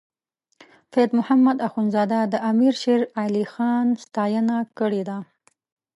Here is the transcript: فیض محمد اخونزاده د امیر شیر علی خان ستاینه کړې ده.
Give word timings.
فیض 0.91 1.09
محمد 1.17 1.57
اخونزاده 1.67 2.19
د 2.33 2.35
امیر 2.51 2.73
شیر 2.81 3.01
علی 3.23 3.45
خان 3.53 3.85
ستاینه 4.03 4.57
کړې 4.77 5.01
ده. 5.09 5.17